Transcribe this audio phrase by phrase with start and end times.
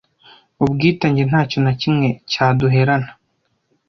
[0.63, 3.09] ubwitange nta kintu na kimwe cyaduherana